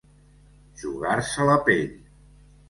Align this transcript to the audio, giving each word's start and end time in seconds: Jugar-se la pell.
Jugar-se 0.83 1.47
la 1.51 1.59
pell. 1.69 1.93